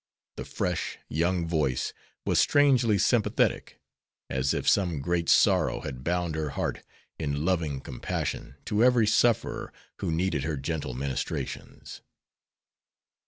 [0.37, 1.93] The fresh, young voice
[2.25, 3.79] was strangely sympathetic,
[4.31, 6.81] as if some great sorrow had bound her heart
[7.19, 12.01] in loving compassion to every sufferer who needed her gentle ministrations.